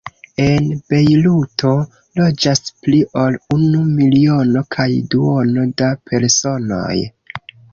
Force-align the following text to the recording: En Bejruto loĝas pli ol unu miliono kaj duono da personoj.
En 0.43 0.69
Bejruto 0.93 1.73
loĝas 2.21 2.71
pli 2.87 3.03
ol 3.25 3.37
unu 3.59 3.83
miliono 4.01 4.65
kaj 4.77 4.89
duono 5.15 5.67
da 5.83 5.93
personoj. 6.13 6.99